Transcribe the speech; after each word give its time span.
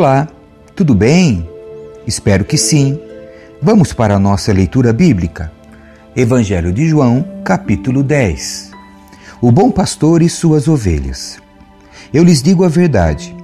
Olá, 0.00 0.26
tudo 0.74 0.94
bem? 0.94 1.46
Espero 2.06 2.42
que 2.42 2.56
sim. 2.56 2.98
Vamos 3.60 3.92
para 3.92 4.14
a 4.14 4.18
nossa 4.18 4.50
leitura 4.50 4.94
bíblica. 4.94 5.52
Evangelho 6.16 6.72
de 6.72 6.88
João, 6.88 7.22
capítulo 7.44 8.02
10. 8.02 8.70
O 9.42 9.52
bom 9.52 9.70
pastor 9.70 10.22
e 10.22 10.28
suas 10.30 10.68
ovelhas. 10.68 11.38
Eu 12.14 12.24
lhes 12.24 12.42
digo 12.42 12.64
a 12.64 12.68
verdade. 12.68 13.36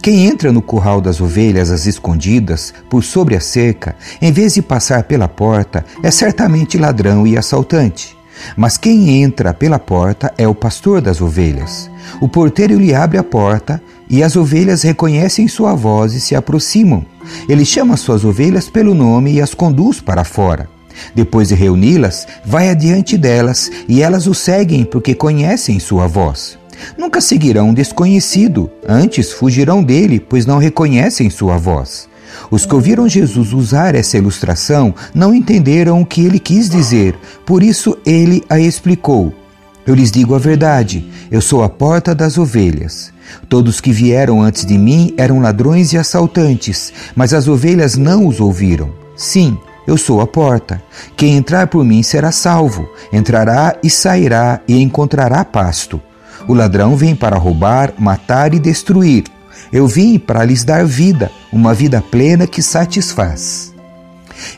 Quem 0.00 0.26
entra 0.26 0.52
no 0.52 0.62
curral 0.62 1.00
das 1.00 1.20
ovelhas 1.20 1.68
às 1.68 1.84
escondidas, 1.84 2.72
por 2.88 3.02
sobre 3.02 3.34
a 3.34 3.40
cerca, 3.40 3.96
em 4.22 4.30
vez 4.30 4.54
de 4.54 4.62
passar 4.62 5.02
pela 5.02 5.26
porta, 5.26 5.84
é 6.00 6.12
certamente 6.12 6.78
ladrão 6.78 7.26
e 7.26 7.36
assaltante. 7.36 8.16
Mas 8.56 8.76
quem 8.76 9.20
entra 9.20 9.52
pela 9.52 9.80
porta 9.80 10.32
é 10.38 10.46
o 10.46 10.54
pastor 10.54 11.00
das 11.00 11.20
ovelhas. 11.20 11.90
O 12.20 12.28
porteiro 12.28 12.78
lhe 12.78 12.94
abre 12.94 13.18
a 13.18 13.24
porta 13.24 13.82
e 14.08 14.22
as 14.22 14.36
ovelhas 14.36 14.82
reconhecem 14.82 15.48
sua 15.48 15.74
voz 15.74 16.14
e 16.14 16.20
se 16.20 16.34
aproximam. 16.34 17.04
Ele 17.48 17.64
chama 17.64 17.96
suas 17.96 18.24
ovelhas 18.24 18.68
pelo 18.68 18.94
nome 18.94 19.32
e 19.32 19.40
as 19.40 19.54
conduz 19.54 20.00
para 20.00 20.24
fora. 20.24 20.68
Depois 21.14 21.48
de 21.48 21.54
reuni-las, 21.54 22.26
vai 22.44 22.68
adiante 22.68 23.16
delas 23.16 23.70
e 23.88 24.02
elas 24.02 24.26
o 24.26 24.34
seguem 24.34 24.84
porque 24.84 25.14
conhecem 25.14 25.78
sua 25.80 26.06
voz. 26.06 26.58
Nunca 26.98 27.20
seguirão 27.20 27.68
um 27.68 27.74
desconhecido, 27.74 28.70
antes 28.86 29.32
fugirão 29.32 29.82
dele, 29.82 30.20
pois 30.20 30.44
não 30.46 30.58
reconhecem 30.58 31.30
sua 31.30 31.56
voz. 31.56 32.08
Os 32.50 32.66
que 32.66 32.74
ouviram 32.74 33.08
Jesus 33.08 33.52
usar 33.52 33.94
essa 33.94 34.18
ilustração 34.18 34.94
não 35.14 35.34
entenderam 35.34 36.00
o 36.00 36.06
que 36.06 36.24
ele 36.24 36.38
quis 36.38 36.68
dizer, 36.68 37.16
por 37.46 37.62
isso 37.62 37.96
ele 38.04 38.42
a 38.48 38.58
explicou. 38.58 39.32
Eu 39.86 39.94
lhes 39.94 40.10
digo 40.10 40.34
a 40.34 40.38
verdade, 40.38 41.10
eu 41.30 41.40
sou 41.40 41.62
a 41.62 41.68
porta 41.68 42.14
das 42.14 42.38
ovelhas. 42.38 43.12
Todos 43.48 43.80
que 43.80 43.92
vieram 43.92 44.40
antes 44.40 44.64
de 44.64 44.78
mim 44.78 45.12
eram 45.16 45.40
ladrões 45.40 45.92
e 45.92 45.98
assaltantes, 45.98 46.92
mas 47.14 47.34
as 47.34 47.48
ovelhas 47.48 47.96
não 47.96 48.26
os 48.26 48.40
ouviram. 48.40 48.92
Sim, 49.16 49.58
eu 49.86 49.98
sou 49.98 50.20
a 50.20 50.26
porta. 50.26 50.82
Quem 51.16 51.36
entrar 51.36 51.66
por 51.66 51.84
mim 51.84 52.02
será 52.02 52.32
salvo, 52.32 52.88
entrará 53.12 53.76
e 53.82 53.90
sairá 53.90 54.60
e 54.66 54.80
encontrará 54.80 55.44
pasto. 55.44 56.00
O 56.48 56.54
ladrão 56.54 56.96
vem 56.96 57.14
para 57.14 57.36
roubar, 57.36 57.92
matar 57.98 58.54
e 58.54 58.58
destruir. 58.58 59.24
Eu 59.72 59.86
vim 59.86 60.18
para 60.18 60.44
lhes 60.44 60.64
dar 60.64 60.84
vida, 60.86 61.30
uma 61.52 61.74
vida 61.74 62.02
plena 62.10 62.46
que 62.46 62.62
satisfaz. 62.62 63.74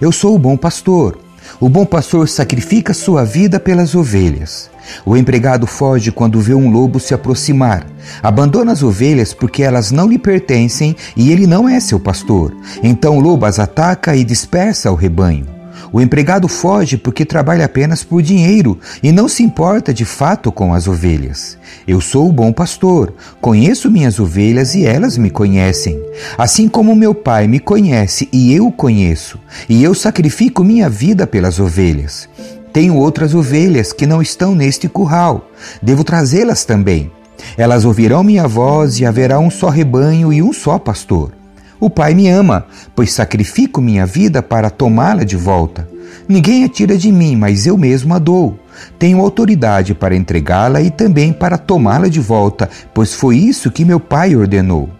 Eu 0.00 0.12
sou 0.12 0.34
o 0.34 0.38
bom 0.38 0.56
pastor. 0.56 1.18
O 1.61 1.68
bom 1.68 1.84
pastor 1.84 2.28
sacrifica 2.28 2.92
sua 2.92 3.24
vida 3.24 3.58
pelas 3.58 3.94
ovelhas. 3.94 4.70
O 5.05 5.17
empregado 5.17 5.67
foge 5.67 6.11
quando 6.11 6.41
vê 6.41 6.55
um 6.55 6.70
lobo 6.70 6.98
se 7.01 7.15
aproximar. 7.15 7.87
Abandona 8.23 8.73
as 8.73 8.83
ovelhas 8.83 9.33
porque 9.33 9.62
elas 9.62 9.91
não 9.91 10.09
lhe 10.09 10.19
pertencem 10.19 10.97
e 11.17 11.31
ele 11.31 11.47
não 11.47 11.69
é 11.69 11.81
seu 11.81 11.98
pastor. 11.98 12.55
Então 12.83 13.19
o 13.19 13.20
lobo 13.20 13.47
as 13.47 13.59
ataca 13.59 14.17
e 14.17 14.25
dispersa 14.25 14.91
o 14.91 14.95
rebanho. 14.95 15.57
O 15.92 16.01
empregado 16.01 16.48
foge 16.48 16.97
porque 16.97 17.25
trabalha 17.25 17.64
apenas 17.64 18.03
por 18.03 18.20
dinheiro 18.20 18.79
e 19.03 19.12
não 19.12 19.29
se 19.29 19.42
importa 19.42 19.95
de 19.95 20.05
fato 20.05 20.51
com 20.51 20.75
as 20.75 20.89
ovelhas. 20.89 21.57
Eu 21.87 22.01
sou 22.01 22.29
o 22.29 22.33
bom 22.33 22.53
pastor, 22.53 23.14
conheço 23.41 23.91
minhas 23.91 24.19
ovelhas 24.19 24.75
e 24.75 24.84
elas 24.84 25.17
me 25.17 25.31
conhecem. 25.31 26.01
Assim 26.37 26.69
como 26.69 26.97
meu 26.97 27.14
pai 27.14 27.47
me 27.47 27.59
conhece 27.59 28.29
e 28.33 28.55
eu 28.55 28.67
o 28.67 28.73
conheço, 28.73 29.39
e 29.69 29.83
eu 29.83 29.95
sacrifico 29.95 30.64
minha 30.64 30.89
vida 30.89 31.27
pelas 31.27 31.61
ovelhas. 31.61 32.29
Tenho 32.77 32.94
outras 32.96 33.34
ovelhas 33.34 33.91
que 33.91 34.06
não 34.06 34.20
estão 34.20 34.55
neste 34.55 34.86
curral. 34.86 35.50
Devo 35.80 36.05
trazê-las 36.05 36.67
também. 36.67 37.11
Elas 37.56 37.86
ouvirão 37.86 38.23
minha 38.23 38.46
voz 38.46 39.01
e 39.01 39.06
haverá 39.06 39.39
um 39.39 39.48
só 39.48 39.70
rebanho 39.70 40.30
e 40.30 40.42
um 40.42 40.52
só 40.52 40.78
pastor. 40.78 41.33
O 41.80 41.89
Pai 41.89 42.12
me 42.12 42.28
ama, 42.28 42.67
pois 42.95 43.14
sacrifico 43.14 43.80
minha 43.80 44.05
vida 44.05 44.42
para 44.42 44.68
tomá-la 44.68 45.24
de 45.24 45.36
volta. 45.36 45.89
Ninguém 46.28 46.64
a 46.64 46.68
tira 46.68 46.98
de 46.98 47.11
mim, 47.11 47.34
mas 47.34 47.67
eu 47.67 47.78
mesmo 47.78 48.12
a 48.12 48.18
dou. 48.18 48.58
Tenho 48.98 49.22
autoridade 49.22 49.95
para 49.95 50.14
entregá-la 50.14 50.83
e 50.83 50.90
também 50.90 51.33
para 51.33 51.56
tomá-la 51.56 52.08
de 52.08 52.20
volta, 52.20 52.68
pois 52.92 53.14
foi 53.14 53.39
isso 53.39 53.70
que 53.70 53.86
meu 53.86 53.98
Pai 53.98 54.36
ordenou. 54.36 54.90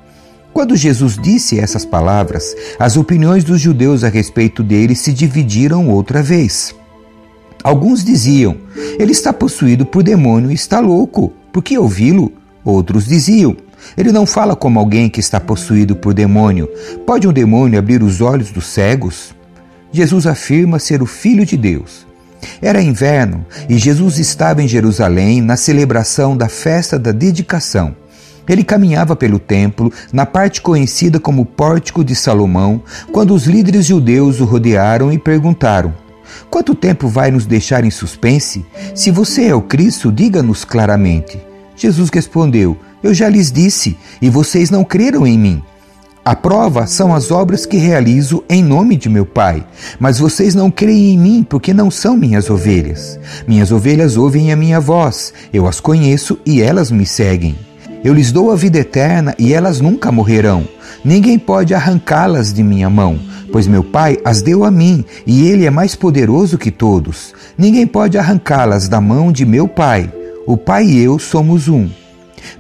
Quando 0.51 0.75
Jesus 0.75 1.19
disse 1.22 1.61
essas 1.61 1.84
palavras, 1.84 2.56
as 2.78 2.97
opiniões 2.97 3.45
dos 3.45 3.61
judeus 3.61 4.03
a 4.03 4.09
respeito 4.09 4.62
dele 4.62 4.95
se 4.95 5.12
dividiram 5.12 5.91
outra 5.91 6.22
vez. 6.22 6.75
Alguns 7.66 8.04
diziam: 8.04 8.59
Ele 8.97 9.10
está 9.10 9.32
possuído 9.32 9.84
por 9.84 10.00
demônio 10.00 10.53
e 10.53 10.54
está 10.54 10.78
louco. 10.78 11.32
Por 11.53 11.65
que 11.65 11.77
ouvi-lo? 11.77 12.32
Outros 12.65 13.06
diziam: 13.06 13.56
ele 13.97 14.12
não 14.12 14.25
fala 14.25 14.54
como 14.54 14.78
alguém 14.78 15.09
que 15.09 15.19
está 15.19 15.41
possuído 15.41 15.97
por 15.97 16.15
demônio. 16.15 16.69
Pode 17.04 17.27
um 17.27 17.32
demônio 17.32 17.77
abrir 17.77 18.04
os 18.04 18.21
olhos 18.21 18.53
dos 18.53 18.66
cegos? 18.66 19.34
Jesus 19.91 20.28
afirma 20.28 20.78
ser 20.78 21.03
o 21.03 21.06
Filho 21.06 21.44
de 21.44 21.56
Deus. 21.56 22.06
Era 22.62 22.81
inverno 22.81 23.44
e 23.69 23.77
Jesus 23.77 24.21
estava 24.21 24.62
em 24.62 24.69
Jerusalém 24.69 25.43
na 25.43 25.56
celebração 25.56 26.37
da 26.37 26.48
festa 26.48 26.97
da 26.97 27.10
dedicação. 27.10 27.97
Ele 28.48 28.62
caminhava 28.62 29.16
pelo 29.16 29.41
templo, 29.41 29.93
na 30.12 30.25
parte 30.25 30.62
conhecida 30.62 31.19
como 31.19 31.44
Pórtico 31.44 32.04
de 32.04 32.15
Salomão, 32.15 32.81
quando 33.10 33.34
os 33.34 33.44
líderes 33.44 33.87
judeus 33.87 34.41
o 34.41 34.44
rodearam 34.44 35.12
e 35.12 35.19
perguntaram: 35.19 36.06
Quanto 36.51 36.75
tempo 36.75 37.09
vai 37.09 37.31
nos 37.31 37.47
deixar 37.47 37.85
em 37.85 37.91
suspense? 37.91 38.65
Se 38.95 39.11
você 39.11 39.47
é 39.47 39.55
o 39.55 39.63
Cristo, 39.63 40.13
diga-nos 40.13 40.65
claramente. 40.65 41.39
Jesus 41.77 42.11
respondeu: 42.11 42.77
Eu 43.03 43.13
já 43.13 43.29
lhes 43.29 43.53
disse, 43.53 43.97
e 44.21 44.31
vocês 44.31 44.71
não 44.71 44.85
creram 44.85 45.27
em 45.27 45.39
mim. 45.39 45.63
A 46.25 46.35
prova 46.35 46.89
são 46.89 47.15
as 47.15 47.31
obras 47.31 47.65
que 47.65 47.77
realizo 47.77 48.43
em 48.49 48.61
nome 48.61 48.97
de 48.97 49.09
meu 49.09 49.25
Pai, 49.25 49.65
mas 50.01 50.19
vocês 50.19 50.57
não 50.57 50.73
creem 50.73 51.15
em 51.15 51.19
mim 51.19 51.47
porque 51.49 51.73
não 51.73 51.89
são 51.89 52.17
minhas 52.17 52.51
ovelhas. 52.51 53.17
Minhas 53.47 53.71
ovelhas 53.71 54.17
ouvem 54.17 54.51
a 54.51 54.57
minha 54.57 54.81
voz, 54.81 55.33
eu 55.53 55.69
as 55.69 55.79
conheço 55.79 56.37
e 56.45 56.61
elas 56.61 56.91
me 56.91 57.07
seguem. 57.07 57.66
Eu 58.06 58.15
lhes 58.15 58.31
dou 58.31 58.53
a 58.53 58.55
vida 58.55 58.78
eterna 58.78 59.34
e 59.37 59.53
elas 59.53 59.81
nunca 59.81 60.12
morrerão. 60.12 60.62
Ninguém 61.05 61.37
pode 61.37 61.75
arrancá-las 61.75 62.53
de 62.53 62.62
minha 62.62 62.89
mão, 62.89 63.19
pois 63.50 63.67
meu 63.67 63.83
Pai 63.83 64.17
as 64.25 64.41
deu 64.41 64.62
a 64.62 64.71
mim 64.71 65.05
e 65.27 65.49
ele 65.49 65.67
é 65.67 65.71
mais 65.71 65.97
poderoso 65.97 66.56
que 66.56 66.71
todos. 66.71 67.34
Ninguém 67.59 67.84
pode 67.84 68.16
arrancá-las 68.16 68.87
da 68.87 69.00
mão 69.00 69.33
de 69.33 69.45
meu 69.45 69.66
Pai. 69.66 70.09
O 70.47 70.56
Pai 70.56 70.84
e 70.84 71.03
eu 71.03 71.19
somos 71.19 71.66
um. 71.66 71.91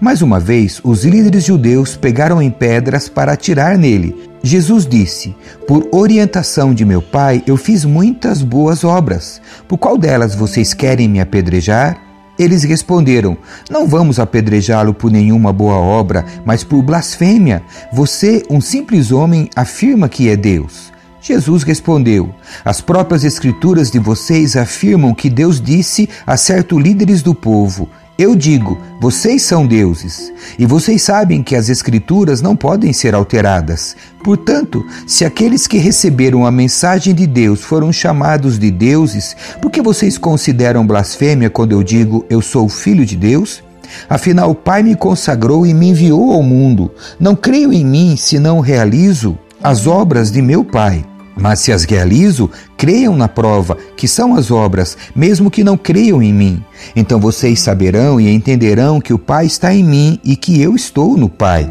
Mais 0.00 0.20
uma 0.20 0.40
vez, 0.40 0.80
os 0.82 1.04
líderes 1.04 1.44
judeus 1.44 1.96
pegaram 1.96 2.42
em 2.42 2.50
pedras 2.50 3.08
para 3.08 3.30
atirar 3.30 3.78
nele. 3.78 4.16
Jesus 4.42 4.84
disse: 4.84 5.32
Por 5.68 5.86
orientação 5.92 6.74
de 6.74 6.84
meu 6.84 7.00
Pai, 7.00 7.44
eu 7.46 7.56
fiz 7.56 7.84
muitas 7.84 8.42
boas 8.42 8.82
obras. 8.82 9.40
Por 9.68 9.78
qual 9.78 9.96
delas 9.96 10.34
vocês 10.34 10.74
querem 10.74 11.06
me 11.08 11.20
apedrejar? 11.20 12.05
Eles 12.38 12.64
responderam: 12.64 13.36
Não 13.70 13.86
vamos 13.86 14.18
apedrejá-lo 14.18 14.92
por 14.92 15.10
nenhuma 15.10 15.52
boa 15.52 15.76
obra, 15.76 16.24
mas 16.44 16.62
por 16.62 16.82
blasfêmia. 16.82 17.62
Você, 17.92 18.42
um 18.50 18.60
simples 18.60 19.10
homem, 19.10 19.48
afirma 19.56 20.08
que 20.08 20.28
é 20.28 20.36
Deus. 20.36 20.92
Jesus 21.20 21.62
respondeu: 21.62 22.32
As 22.64 22.80
próprias 22.80 23.24
Escrituras 23.24 23.90
de 23.90 23.98
vocês 23.98 24.56
afirmam 24.56 25.14
que 25.14 25.28
Deus 25.28 25.60
disse 25.60 26.08
a 26.26 26.36
certos 26.36 26.80
líderes 26.80 27.22
do 27.22 27.34
povo: 27.34 27.88
Eu 28.18 28.34
digo, 28.34 28.78
vocês 28.98 29.42
são 29.42 29.66
deuses, 29.66 30.32
e 30.58 30.64
vocês 30.64 31.02
sabem 31.02 31.42
que 31.42 31.54
as 31.54 31.68
Escrituras 31.68 32.40
não 32.40 32.56
podem 32.56 32.90
ser 32.90 33.14
alteradas. 33.14 33.94
Portanto, 34.24 34.82
se 35.06 35.22
aqueles 35.22 35.66
que 35.66 35.76
receberam 35.76 36.46
a 36.46 36.50
mensagem 36.50 37.14
de 37.14 37.26
Deus 37.26 37.60
foram 37.60 37.92
chamados 37.92 38.58
de 38.58 38.70
deuses, 38.70 39.36
por 39.60 39.70
que 39.70 39.82
vocês 39.82 40.16
consideram 40.16 40.86
blasfêmia 40.86 41.50
quando 41.50 41.72
eu 41.72 41.82
digo 41.82 42.24
eu 42.30 42.40
sou 42.40 42.70
filho 42.70 43.04
de 43.04 43.16
Deus? 43.16 43.62
Afinal, 44.08 44.50
o 44.50 44.54
Pai 44.54 44.82
me 44.82 44.96
consagrou 44.96 45.66
e 45.66 45.74
me 45.74 45.90
enviou 45.90 46.32
ao 46.32 46.42
mundo. 46.42 46.90
Não 47.20 47.36
creio 47.36 47.70
em 47.70 47.84
mim 47.84 48.16
se 48.16 48.38
não 48.38 48.60
realizo 48.60 49.38
as 49.62 49.86
obras 49.86 50.30
de 50.30 50.40
meu 50.40 50.64
Pai. 50.64 51.04
Mas 51.36 51.60
se 51.60 51.70
as 51.70 51.84
realizo, 51.84 52.50
creiam 52.76 53.14
na 53.14 53.28
prova, 53.28 53.76
que 53.96 54.08
são 54.08 54.34
as 54.34 54.50
obras, 54.50 54.96
mesmo 55.14 55.50
que 55.50 55.62
não 55.62 55.76
creiam 55.76 56.22
em 56.22 56.32
mim. 56.32 56.64
Então 56.94 57.20
vocês 57.20 57.60
saberão 57.60 58.18
e 58.20 58.32
entenderão 58.32 59.00
que 59.00 59.12
o 59.12 59.18
Pai 59.18 59.44
está 59.46 59.74
em 59.74 59.84
mim 59.84 60.18
e 60.24 60.34
que 60.34 60.60
eu 60.60 60.74
estou 60.74 61.16
no 61.16 61.28
Pai. 61.28 61.70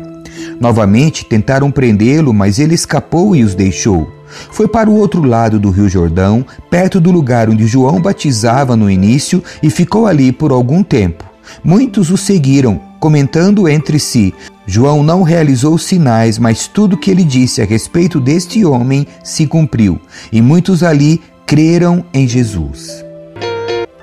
Novamente 0.60 1.26
tentaram 1.26 1.72
prendê-lo, 1.72 2.34
mas 2.34 2.60
ele 2.60 2.76
escapou 2.76 3.36
e 3.36 3.44
os 3.44 3.56
deixou. 3.56 4.10
Foi 4.52 4.68
para 4.68 4.90
o 4.90 4.96
outro 4.96 5.24
lado 5.24 5.60
do 5.60 5.70
Rio 5.70 5.90
Jordão, 5.90 6.46
perto 6.70 7.00
do 7.00 7.12
lugar 7.12 7.50
onde 7.50 7.68
João 7.68 8.02
batizava 8.02 8.76
no 8.76 8.90
início, 8.90 9.44
e 9.64 9.70
ficou 9.70 10.08
ali 10.08 10.32
por 10.32 10.52
algum 10.52 10.84
tempo. 10.84 11.24
Muitos 11.64 12.10
o 12.10 12.18
seguiram, 12.18 12.82
comentando 13.06 13.70
entre 13.70 14.00
si: 14.00 14.34
João 14.66 15.04
não 15.04 15.22
realizou 15.22 15.78
sinais, 15.78 16.40
mas 16.40 16.68
tudo 16.68 16.98
que 16.98 17.12
ele 17.12 17.24
disse 17.24 17.62
a 17.62 17.66
respeito 17.66 18.20
deste 18.20 18.66
homem 18.66 19.06
se 19.24 19.46
cumpriu, 19.46 20.02
e 20.32 20.42
muitos 20.42 20.82
ali 20.82 21.22
creram 21.46 22.04
em 22.12 22.28
Jesus. 22.28 23.06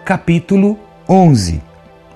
Capítulo 0.04 0.78
11 1.08 1.60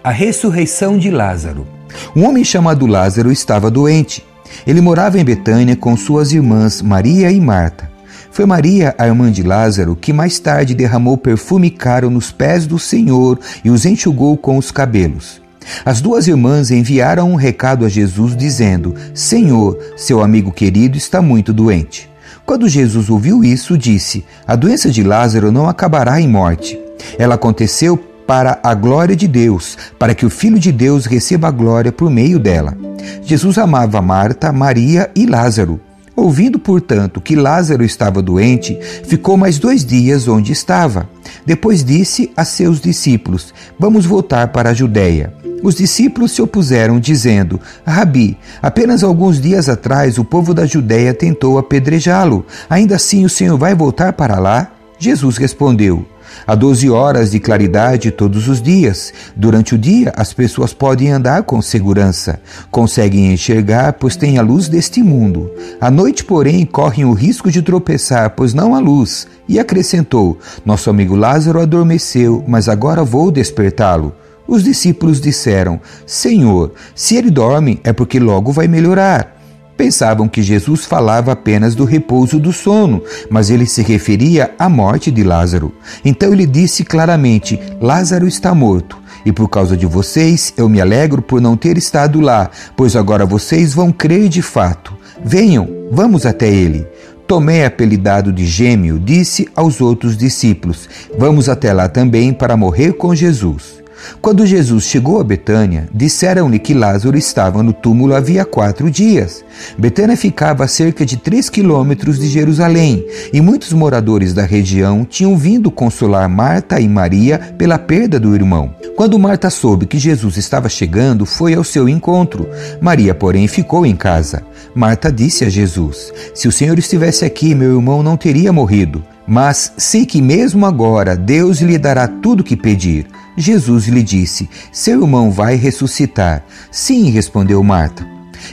A 0.05 0.13
ressurreição 0.13 0.97
de 0.97 1.11
Lázaro. 1.11 1.67
Um 2.15 2.25
homem 2.25 2.45
chamado 2.45 2.87
Lázaro 2.87 3.33
estava 3.33 3.69
doente. 3.69 4.25
Ele 4.65 4.81
morava 4.81 5.19
em 5.19 5.25
Betânia 5.25 5.75
com 5.75 5.97
suas 5.97 6.31
irmãs 6.31 6.81
Maria 6.81 7.33
e 7.33 7.41
Marta. 7.41 7.91
Foi 8.31 8.47
Maria, 8.47 8.95
a 8.97 9.09
irmã 9.09 9.33
de 9.33 9.43
Lázaro, 9.43 9.97
que 9.97 10.13
mais 10.13 10.39
tarde 10.39 10.73
derramou 10.73 11.19
perfume 11.19 11.69
caro 11.69 12.09
nos 12.09 12.31
pés 12.31 12.65
do 12.65 12.79
Senhor 12.79 13.41
e 13.65 13.71
os 13.71 13.85
enxugou 13.85 14.37
com 14.37 14.57
os 14.57 14.71
cabelos. 14.71 15.45
As 15.85 16.01
duas 16.01 16.27
irmãs 16.29 16.71
enviaram 16.71 17.31
um 17.31 17.37
recado 17.37 17.85
a 17.85 17.89
Jesus 17.89 18.37
dizendo: 18.37 18.95
Senhor, 19.15 19.79
seu 19.97 20.23
amigo 20.23 20.53
querido 20.53 20.97
está 20.97 21.21
muito 21.21 21.53
doente. 21.53 22.11
Quando 22.45 22.69
Jesus 22.69 23.11
ouviu 23.11 23.43
isso, 23.43 23.77
disse: 23.77 24.25
A 24.47 24.55
doença 24.55 24.91
de 24.91 25.03
Lázaro 25.03 25.51
não 25.51 25.69
acabará 25.69 26.21
em 26.21 26.29
morte. 26.29 26.79
Ela 27.19 27.35
aconteceu 27.35 27.97
para 28.27 28.59
a 28.63 28.75
glória 28.75 29.15
de 29.15 29.29
Deus, 29.29 29.77
para 29.99 30.15
que 30.15 30.27
o 30.27 30.31
Filho 30.31 30.59
de 30.59 30.73
Deus 30.73 31.07
receba 31.07 31.49
a 31.49 31.53
glória 31.53 31.93
por 31.93 32.11
meio 32.11 32.39
dela. 32.39 32.77
Jesus 33.23 33.57
amava 33.59 34.03
Marta, 34.03 34.53
Maria 34.53 35.11
e 35.15 35.27
Lázaro. 35.27 35.81
Ouvindo, 36.17 36.59
portanto, 36.59 37.21
que 37.21 37.37
Lázaro 37.37 37.85
estava 37.85 38.23
doente, 38.23 38.79
ficou 39.05 39.37
mais 39.37 39.59
dois 39.59 39.85
dias 39.85 40.27
onde 40.27 40.51
estava. 40.51 41.09
Depois 41.45 41.85
disse 41.85 42.33
a 42.35 42.43
seus 42.43 42.81
discípulos: 42.81 43.53
Vamos 43.79 44.07
voltar 44.07 44.49
para 44.49 44.71
a 44.71 44.75
Judéia. 44.75 45.35
Os 45.63 45.75
discípulos 45.75 46.33
se 46.33 46.41
opuseram, 46.41 46.99
dizendo: 46.99 47.61
Rabi, 47.85 48.39
apenas 48.63 49.05
alguns 49.05 49.39
dias 49.39 49.69
atrás 49.69 50.17
o 50.17 50.25
povo 50.25 50.55
da 50.55 50.65
Judéia 50.65 51.13
tentou 51.13 51.59
apedrejá-lo. 51.59 52.47
Ainda 52.69 52.97
assim 52.97 53.25
o 53.25 53.29
Senhor 53.29 53.59
vai 53.59 53.75
voltar 53.75 54.15
para 54.15 54.39
lá? 54.39 54.73
Jesus 54.99 55.37
respondeu: 55.37 56.07
Há 56.47 56.55
doze 56.55 56.91
horas 56.91 57.31
de 57.31 57.41
claridade 57.41 58.11
todos 58.11 58.49
os 58.49 58.61
dias. 58.61 59.13
Durante 59.35 59.75
o 59.75 59.79
dia, 59.79 60.13
as 60.17 60.33
pessoas 60.33 60.73
podem 60.73 61.11
andar 61.11 61.43
com 61.43 61.61
segurança. 61.61 62.41
Conseguem 62.71 63.33
enxergar, 63.33 63.95
pois 63.95 64.17
têm 64.17 64.39
a 64.39 64.43
luz 64.43 64.69
deste 64.69 65.03
mundo. 65.03 65.51
À 65.81 65.91
noite, 65.91 66.25
porém, 66.25 66.65
correm 66.65 67.05
o 67.05 67.13
risco 67.13 67.51
de 67.51 67.63
tropeçar, 67.63 68.31
pois 68.31 68.55
não 68.55 68.75
há 68.75 68.79
luz. 68.79 69.27
E 69.49 69.59
acrescentou: 69.59 70.39
Nosso 70.65 70.91
amigo 70.91 71.15
Lázaro 71.15 71.61
adormeceu, 71.61 72.45
mas 72.47 72.69
agora 72.69 73.05
vou 73.05 73.31
despertá-lo. 73.31 74.15
Os 74.47 74.63
discípulos 74.63 75.21
disseram: 75.21 75.81
Senhor, 76.07 76.73
se 76.95 77.17
ele 77.17 77.31
dorme, 77.31 77.81
é 77.83 77.93
porque 77.93 78.21
logo 78.21 78.53
vai 78.53 78.69
melhorar. 78.69 79.36
Pensavam 79.77 80.27
que 80.27 80.43
Jesus 80.43 80.85
falava 80.85 81.33
apenas 81.33 81.75
do 81.75 81.85
repouso 81.85 82.41
do 82.41 82.53
sono, 82.53 83.03
mas 83.31 83.51
ele 83.51 83.67
se 83.67 83.83
referia 83.83 84.55
à 84.59 84.69
morte 84.69 85.11
de 85.11 85.23
Lázaro. 85.23 85.73
Então 86.05 86.33
ele 86.33 86.47
disse 86.47 86.83
claramente: 86.85 87.61
Lázaro 87.81 88.27
está 88.27 88.55
morto. 88.55 88.99
E 89.25 89.33
por 89.33 89.49
causa 89.49 89.77
de 89.77 89.85
vocês, 89.85 90.55
eu 90.57 90.69
me 90.69 90.81
alegro 90.81 91.21
por 91.21 91.41
não 91.41 91.57
ter 91.57 91.77
estado 91.77 92.21
lá, 92.21 92.49
pois 92.77 92.95
agora 92.95 93.27
vocês 93.27 93.75
vão 93.75 93.91
crer 93.91 94.29
de 94.29 94.41
fato. 94.41 94.95
Venham, 95.23 95.69
vamos 95.91 96.25
até 96.25 96.49
ele. 96.49 96.87
Tomé, 97.27 97.67
apelidado 97.67 98.33
de 98.33 98.47
Gêmeo, 98.47 99.01
disse 99.01 99.49
aos 99.55 99.81
outros 99.81 100.17
discípulos: 100.17 100.89
Vamos 101.19 101.49
até 101.49 101.73
lá 101.73 101.89
também 101.89 102.33
para 102.33 102.57
morrer 102.57 102.93
com 102.93 103.15
Jesus. 103.15 103.83
Quando 104.21 104.47
Jesus 104.47 104.85
chegou 104.85 105.21
a 105.21 105.25
Betânia, 105.25 105.89
disseram-lhe 105.93 106.59
que 106.59 106.75
Lázaro 106.75 107.17
estava 107.17 107.63
no 107.63 107.73
túmulo 107.73 108.15
havia 108.15 108.45
quatro 108.45 108.91
dias. 108.91 109.45
Betânia 109.79 110.17
ficava 110.17 110.65
a 110.65 110.69
cerca 110.69 111.05
de 111.05 111.17
três 111.17 111.49
quilômetros 111.49 112.19
de 112.19 112.29
Jerusalém, 112.29 113.07
e 113.33 113.41
muitos 113.41 113.73
moradores 113.73 114.35
da 114.35 114.45
região 114.45 115.05
tinham 115.05 115.37
vindo 115.37 115.71
consolar 115.71 116.29
Marta 116.29 116.81
e 116.81 116.89
Maria 116.89 117.39
pela 117.57 117.79
perda 117.79 118.19
do 118.19 118.35
irmão. 118.35 118.75
Quando 118.97 119.19
Marta 119.19 119.51
soube 119.51 119.87
que 119.87 119.99
Jesus 119.99 120.37
estava 120.37 120.69
chegando, 120.69 121.27
foi 121.27 121.55
ao 121.55 121.65
seu 121.65 121.89
encontro. 121.89 122.49
Maria, 122.81 123.15
porém, 123.15 123.47
ficou 123.47 123.85
em 123.85 123.95
casa. 123.95 124.43
Marta 124.75 125.13
disse 125.13 125.45
a 125.45 125.49
Jesus: 125.49 126.13
Se 126.35 126.49
o 126.49 126.53
Senhor 126.53 126.79
estivesse 126.79 127.25
aqui, 127.25 127.55
meu 127.55 127.77
irmão 127.77 128.03
não 128.03 128.17
teria 128.17 128.53
morrido. 128.53 129.03
Mas 129.27 129.73
sei 129.77 130.07
que 130.07 130.23
mesmo 130.23 130.65
agora 130.65 131.17
Deus 131.17 131.61
lhe 131.61 131.77
dará 131.77 132.07
tudo 132.07 132.41
o 132.41 132.45
que 132.45 132.57
pedir. 132.57 133.07
Jesus 133.37 133.87
lhe 133.87 134.03
disse: 134.03 134.49
Seu 134.73 135.03
irmão 135.03 135.31
vai 135.31 135.57
ressuscitar. 135.57 136.45
Sim, 136.71 137.11
respondeu 137.11 137.63
Marta. 137.63 138.07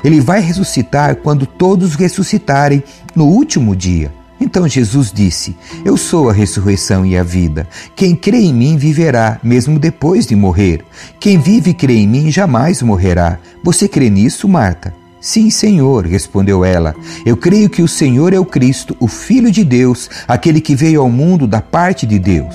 Ele 0.04 0.20
vai 0.20 0.42
ressuscitar 0.42 1.18
quando 1.18 1.46
todos 1.46 1.96
ressuscitarem 1.96 2.84
no 3.16 3.26
último 3.26 3.76
dia. 3.76 4.12
Então 4.40 4.68
Jesus 4.68 5.12
disse: 5.12 5.56
Eu 5.86 5.96
sou 5.96 6.30
a 6.30 6.34
ressurreição 6.34 7.06
e 7.06 7.18
a 7.18 7.24
vida. 7.24 7.68
Quem 7.96 8.16
crê 8.16 8.40
em 8.40 8.54
mim 8.54 8.78
viverá, 8.78 9.40
mesmo 9.42 9.80
depois 9.80 10.26
de 10.26 10.36
morrer. 10.36 10.84
Quem 11.20 11.40
vive 11.40 11.72
e 11.72 11.74
crê 11.74 11.96
em 11.96 12.08
mim 12.08 12.30
jamais 12.30 12.82
morrerá. 12.82 13.40
Você 13.64 13.88
crê 13.88 14.10
nisso, 14.10 14.48
Marta? 14.48 14.94
Sim, 15.22 15.50
Senhor, 15.50 16.06
respondeu 16.06 16.66
ela. 16.66 16.94
Eu 17.26 17.38
creio 17.38 17.70
que 17.70 17.82
o 17.82 17.88
Senhor 17.88 18.34
é 18.34 18.40
o 18.40 18.44
Cristo, 18.44 18.98
o 19.00 19.08
Filho 19.08 19.50
de 19.50 19.64
Deus, 19.64 20.10
aquele 20.28 20.60
que 20.60 20.76
veio 20.76 21.00
ao 21.00 21.10
mundo 21.10 21.48
da 21.48 21.62
parte 21.62 22.06
de 22.06 22.20
Deus. 22.20 22.54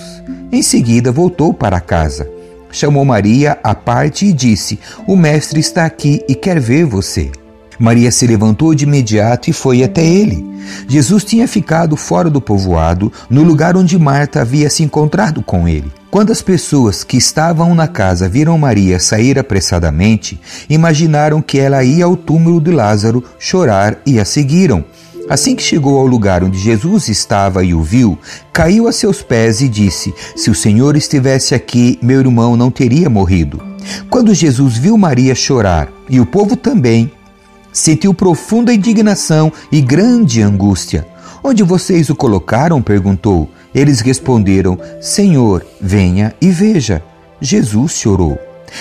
Em 0.50 0.62
seguida 0.62 1.12
voltou 1.12 1.52
para 1.52 1.80
casa. 1.80 2.28
Chamou 2.70 3.04
Maria 3.04 3.58
à 3.62 3.74
parte 3.74 4.26
e 4.26 4.32
disse: 4.32 4.78
O 5.06 5.14
Mestre 5.14 5.60
está 5.60 5.84
aqui 5.84 6.22
e 6.28 6.34
quer 6.34 6.58
ver 6.58 6.84
você. 6.84 7.30
Maria 7.78 8.10
se 8.10 8.26
levantou 8.26 8.74
de 8.74 8.84
imediato 8.84 9.48
e 9.50 9.52
foi 9.52 9.84
até 9.84 10.04
ele. 10.04 10.44
Jesus 10.88 11.22
tinha 11.22 11.46
ficado 11.46 11.96
fora 11.96 12.28
do 12.28 12.40
povoado, 12.40 13.12
no 13.30 13.42
lugar 13.42 13.76
onde 13.76 13.98
Marta 13.98 14.40
havia 14.40 14.68
se 14.68 14.82
encontrado 14.82 15.42
com 15.42 15.68
ele. 15.68 15.92
Quando 16.10 16.32
as 16.32 16.42
pessoas 16.42 17.04
que 17.04 17.18
estavam 17.18 17.74
na 17.74 17.86
casa 17.86 18.28
viram 18.28 18.58
Maria 18.58 18.98
sair 18.98 19.38
apressadamente, 19.38 20.40
imaginaram 20.68 21.40
que 21.40 21.58
ela 21.58 21.84
ia 21.84 22.06
ao 22.06 22.16
túmulo 22.16 22.60
de 22.60 22.70
Lázaro 22.70 23.22
chorar 23.38 23.98
e 24.04 24.18
a 24.18 24.24
seguiram. 24.24 24.84
Assim 25.28 25.54
que 25.54 25.62
chegou 25.62 25.98
ao 25.98 26.06
lugar 26.06 26.42
onde 26.42 26.58
Jesus 26.58 27.08
estava 27.08 27.62
e 27.62 27.74
o 27.74 27.82
viu, 27.82 28.18
caiu 28.52 28.88
a 28.88 28.92
seus 28.92 29.22
pés 29.22 29.60
e 29.60 29.68
disse: 29.68 30.14
Se 30.34 30.50
o 30.50 30.54
Senhor 30.54 30.96
estivesse 30.96 31.54
aqui, 31.54 31.98
meu 32.00 32.20
irmão 32.20 32.56
não 32.56 32.70
teria 32.70 33.10
morrido. 33.10 33.62
Quando 34.08 34.34
Jesus 34.34 34.76
viu 34.76 34.96
Maria 34.96 35.34
chorar 35.34 35.88
e 36.08 36.20
o 36.20 36.26
povo 36.26 36.56
também, 36.56 37.10
sentiu 37.72 38.14
profunda 38.14 38.72
indignação 38.72 39.52
e 39.70 39.80
grande 39.80 40.42
angústia. 40.42 41.06
Onde 41.42 41.62
vocês 41.62 42.10
o 42.10 42.14
colocaram? 42.14 42.80
perguntou. 42.80 43.48
Eles 43.74 44.00
responderam: 44.00 44.78
Senhor, 45.00 45.64
venha 45.80 46.34
e 46.40 46.50
veja. 46.50 47.02
Jesus 47.40 47.92
chorou. 47.92 48.38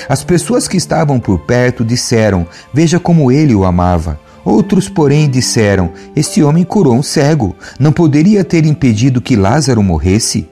As 0.09 0.23
pessoas 0.23 0.67
que 0.67 0.77
estavam 0.77 1.19
por 1.19 1.39
perto 1.39 1.83
disseram: 1.83 2.47
Veja 2.73 2.99
como 2.99 3.31
ele 3.31 3.53
o 3.53 3.65
amava. 3.65 4.19
Outros, 4.47 4.87
porém, 4.87 5.29
disseram: 5.29 5.91
Este 6.15 6.41
homem 6.41 6.63
curou 6.63 6.95
um 6.95 7.03
cego. 7.03 7.53
Não 7.77 7.91
poderia 7.91 8.45
ter 8.45 8.65
impedido 8.65 9.19
que 9.19 9.35
Lázaro 9.35 9.83
morresse? 9.83 10.47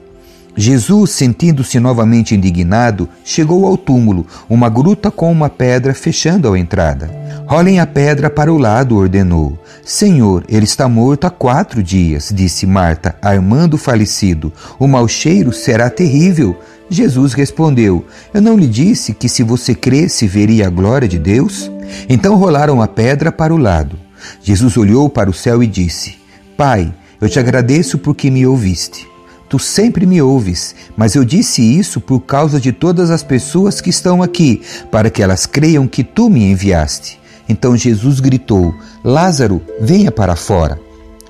Jesus, 0.56 1.10
sentindo-se 1.10 1.78
novamente 1.78 2.34
indignado, 2.34 3.06
chegou 3.22 3.66
ao 3.66 3.76
túmulo, 3.76 4.26
uma 4.48 4.70
gruta 4.70 5.10
com 5.10 5.30
uma 5.30 5.50
pedra 5.50 5.92
fechando 5.92 6.50
a 6.50 6.58
entrada. 6.58 7.10
Rolem 7.46 7.78
a 7.78 7.86
pedra 7.86 8.30
para 8.30 8.52
o 8.52 8.56
lado, 8.56 8.96
ordenou. 8.96 9.58
Senhor, 9.84 10.42
ele 10.48 10.64
está 10.64 10.88
morto 10.88 11.26
há 11.26 11.30
quatro 11.30 11.82
dias, 11.82 12.32
disse 12.34 12.66
Marta, 12.66 13.14
armando 13.20 13.74
o 13.74 13.78
falecido. 13.78 14.52
O 14.78 14.88
mau 14.88 15.06
cheiro 15.06 15.52
será 15.52 15.90
terrível. 15.90 16.58
Jesus 16.88 17.34
respondeu: 17.34 18.04
Eu 18.32 18.40
não 18.40 18.56
lhe 18.56 18.66
disse 18.66 19.12
que 19.12 19.28
se 19.28 19.42
você 19.42 19.74
cresce 19.74 20.26
veria 20.26 20.66
a 20.66 20.70
glória 20.70 21.06
de 21.06 21.18
Deus? 21.18 21.70
Então 22.08 22.34
rolaram 22.36 22.80
a 22.80 22.88
pedra 22.88 23.30
para 23.30 23.54
o 23.54 23.58
lado. 23.58 23.96
Jesus 24.42 24.76
olhou 24.76 25.08
para 25.08 25.30
o 25.30 25.34
céu 25.34 25.62
e 25.62 25.66
disse: 25.66 26.16
Pai, 26.56 26.92
eu 27.20 27.28
te 27.28 27.38
agradeço 27.38 27.98
porque 27.98 28.30
me 28.30 28.46
ouviste. 28.46 29.06
Tu 29.48 29.58
sempre 29.58 30.06
me 30.06 30.20
ouves, 30.20 30.74
mas 30.96 31.14
eu 31.14 31.24
disse 31.24 31.62
isso 31.62 32.00
por 32.00 32.20
causa 32.20 32.60
de 32.60 32.72
todas 32.72 33.10
as 33.10 33.22
pessoas 33.22 33.80
que 33.80 33.90
estão 33.90 34.22
aqui, 34.22 34.62
para 34.90 35.08
que 35.08 35.22
elas 35.22 35.46
creiam 35.46 35.86
que 35.86 36.02
tu 36.02 36.28
me 36.28 36.50
enviaste. 36.50 37.20
Então 37.48 37.76
Jesus 37.76 38.18
gritou: 38.18 38.74
Lázaro, 39.04 39.62
venha 39.80 40.10
para 40.10 40.34
fora. 40.34 40.80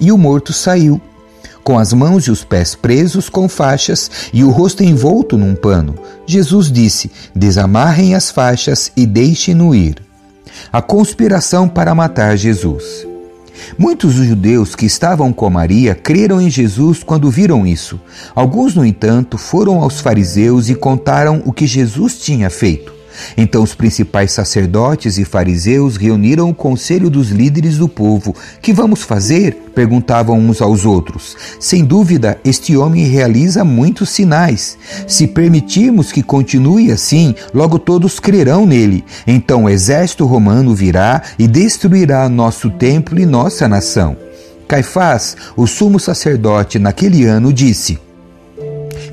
E 0.00 0.10
o 0.12 0.18
morto 0.18 0.52
saiu, 0.52 1.00
com 1.62 1.78
as 1.78 1.92
mãos 1.92 2.24
e 2.24 2.30
os 2.30 2.44
pés 2.44 2.74
presos 2.74 3.28
com 3.28 3.48
faixas 3.48 4.10
e 4.32 4.44
o 4.44 4.50
rosto 4.50 4.82
envolto 4.82 5.36
num 5.36 5.54
pano. 5.54 5.94
Jesus 6.26 6.70
disse: 6.70 7.10
Desamarrem 7.34 8.14
as 8.14 8.30
faixas 8.30 8.90
e 8.96 9.04
deixem-no 9.04 9.74
ir. 9.74 9.96
A 10.72 10.80
conspiração 10.80 11.68
para 11.68 11.94
matar 11.94 12.36
Jesus. 12.36 13.06
Muitos 13.78 14.14
dos 14.14 14.26
judeus 14.26 14.74
que 14.74 14.86
estavam 14.86 15.32
com 15.32 15.48
Maria 15.50 15.94
creram 15.94 16.40
em 16.40 16.50
Jesus 16.50 17.02
quando 17.02 17.30
viram 17.30 17.66
isso. 17.66 18.00
Alguns, 18.34 18.74
no 18.74 18.84
entanto, 18.84 19.38
foram 19.38 19.80
aos 19.80 20.00
fariseus 20.00 20.68
e 20.68 20.74
contaram 20.74 21.42
o 21.44 21.52
que 21.52 21.66
Jesus 21.66 22.18
tinha 22.18 22.50
feito. 22.50 22.95
Então 23.36 23.62
os 23.62 23.74
principais 23.74 24.32
sacerdotes 24.32 25.18
e 25.18 25.24
fariseus 25.24 25.96
reuniram 25.96 26.50
o 26.50 26.54
conselho 26.54 27.10
dos 27.10 27.30
líderes 27.30 27.78
do 27.78 27.88
povo. 27.88 28.34
Que 28.60 28.72
vamos 28.72 29.02
fazer? 29.02 29.62
perguntavam 29.74 30.38
uns 30.38 30.62
aos 30.62 30.86
outros. 30.86 31.36
Sem 31.60 31.84
dúvida, 31.84 32.40
este 32.42 32.74
homem 32.78 33.04
realiza 33.04 33.62
muitos 33.62 34.08
sinais. 34.08 34.78
Se 35.06 35.26
permitirmos 35.26 36.10
que 36.10 36.22
continue 36.22 36.90
assim, 36.90 37.34
logo 37.52 37.78
todos 37.78 38.18
crerão 38.18 38.64
nele. 38.64 39.04
Então 39.26 39.64
o 39.64 39.68
exército 39.68 40.24
romano 40.24 40.74
virá 40.74 41.22
e 41.38 41.46
destruirá 41.46 42.26
nosso 42.26 42.70
templo 42.70 43.20
e 43.20 43.26
nossa 43.26 43.68
nação. 43.68 44.16
Caifás, 44.66 45.36
o 45.56 45.66
sumo 45.66 46.00
sacerdote, 46.00 46.78
naquele 46.78 47.24
ano 47.24 47.52
disse: 47.52 48.05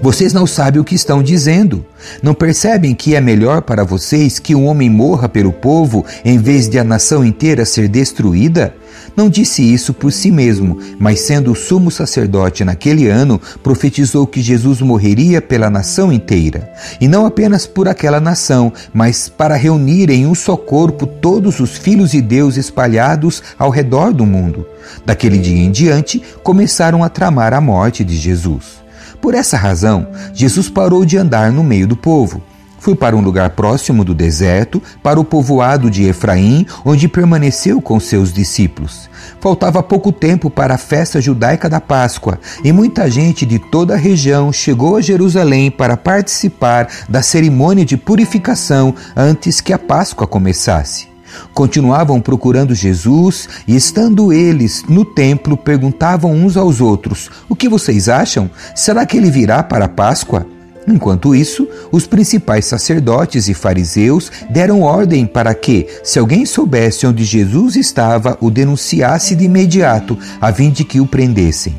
vocês 0.03 0.33
não 0.33 0.45
sabem 0.45 0.81
o 0.81 0.83
que 0.83 0.95
estão 0.95 1.24
dizendo. 1.24 1.86
Não 2.22 2.33
percebem 2.33 2.93
que 2.93 3.15
é 3.15 3.22
melhor 3.22 3.62
para 3.62 3.86
vocês 3.86 4.38
que 4.38 4.53
um 4.53 4.65
homem 4.65 4.89
morra 4.89 5.29
pelo 5.29 5.53
povo 5.53 6.05
em 6.25 6.38
vez 6.38 6.67
de 6.67 6.77
a 6.77 6.83
nação 6.83 7.24
inteira 7.24 7.63
ser 7.63 7.88
destruída? 7.88 8.75
Não 9.15 9.29
disse 9.29 9.63
isso 9.63 9.93
por 9.93 10.12
si 10.12 10.29
mesmo, 10.29 10.77
mas 11.00 11.22
sendo 11.22 11.53
o 11.53 11.55
sumo 11.55 11.89
sacerdote 11.89 12.65
naquele 12.65 13.07
ano, 13.07 13.39
profetizou 13.63 14.27
que 14.27 14.41
Jesus 14.41 14.81
morreria 14.81 15.41
pela 15.41 15.69
nação 15.69 16.12
inteira. 16.12 16.69
E 17.00 17.07
não 17.07 17.25
apenas 17.25 17.65
por 17.65 17.88
aquela 17.88 18.19
nação, 18.19 18.74
mas 18.93 19.29
para 19.29 19.55
reunir 19.55 20.10
em 20.10 20.27
um 20.27 20.36
só 20.36 20.57
corpo 20.57 21.07
todos 21.07 21.62
os 21.62 21.77
filhos 21.77 22.12
de 22.12 22.22
Deus 22.22 22.57
espalhados 22.57 23.41
ao 23.57 23.69
redor 23.69 24.12
do 24.12 24.25
mundo. 24.25 24.67
Daquele 25.05 25.38
dia 25.38 25.63
em 25.63 25.72
diante, 25.72 26.22
começaram 26.43 27.05
a 27.05 27.07
tramar 27.07 27.53
a 27.53 27.62
morte 27.62 28.03
de 28.03 28.17
Jesus. 28.17 28.83
Por 29.24 29.36
essa 29.36 29.56
razão, 29.56 30.08
Jesus 30.34 30.70
parou 30.70 31.06
de 31.06 31.18
andar 31.18 31.50
no 31.50 31.63
meio 31.63 31.88
do 31.88 31.96
povo. 31.96 32.42
Foi 32.77 32.94
para 32.94 33.15
um 33.15 33.22
lugar 33.22 33.51
próximo 33.51 34.03
do 34.03 34.13
deserto, 34.13 34.84
para 35.01 35.18
o 35.18 35.24
povoado 35.24 35.89
de 35.89 36.03
Efraim, 36.03 36.68
onde 36.84 37.08
permaneceu 37.08 37.82
com 37.82 37.98
seus 38.01 38.34
discípulos. 38.34 39.10
Faltava 39.39 39.82
pouco 39.82 40.12
tempo 40.12 40.50
para 40.50 40.74
a 40.74 40.77
festa 40.77 41.22
judaica 41.22 41.70
da 41.70 41.80
Páscoa 41.80 42.38
e 42.65 42.74
muita 42.74 43.10
gente 43.10 43.46
de 43.46 43.60
toda 43.60 43.94
a 43.94 43.98
região 43.98 44.51
chegou 44.51 44.98
a 44.98 45.01
Jerusalém 45.01 45.72
para 45.72 45.96
participar 45.96 46.89
da 47.08 47.22
cerimônia 47.22 47.86
de 47.86 47.96
purificação 47.96 48.94
antes 49.15 49.62
que 49.62 49.72
a 49.72 49.80
Páscoa 49.80 50.27
começasse. 50.27 51.12
Continuavam 51.54 52.22
procurando 52.22 52.75
Jesus 52.75 53.48
e, 53.68 53.75
estando 53.75 54.34
eles 54.34 54.84
no 54.88 55.06
templo, 55.06 55.56
perguntavam 55.58 56.32
uns 56.32 56.58
aos 56.58 56.82
outros: 56.82 57.30
O 57.50 57.56
que 57.56 57.70
vocês 57.70 58.10
acham? 58.10 58.50
Será 58.75 59.06
que 59.06 59.18
ele 59.18 59.30
virá 59.30 59.63
para 59.63 59.86
a 59.86 59.90
Páscoa? 59.90 60.46
Enquanto 60.88 61.34
isso, 61.34 61.68
os 61.92 62.06
principais 62.06 62.66
sacerdotes 62.66 63.48
e 63.48 63.54
fariseus 63.54 64.32
deram 64.50 64.82
ordem 64.82 65.25
para 65.25 65.54
que, 65.54 65.88
se 66.04 66.20
alguém 66.20 66.46
soubesse 66.46 67.08
onde 67.08 67.24
Jesus 67.24 67.75
estava, 67.75 68.38
o 68.42 68.52
denunciasse 68.52 69.36
de 69.36 69.46
imediato, 69.46 70.18
a 70.42 70.52
fim 70.52 70.70
de 70.70 70.84
que 70.84 71.00
o 71.00 71.08
prendessem. 71.08 71.75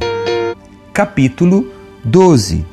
Capítulo 0.92 1.66
12 2.02 2.64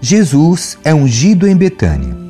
Jesus 0.00 0.76
é 0.84 0.92
ungido 0.92 1.46
em 1.46 1.56
Betânia. 1.56 2.21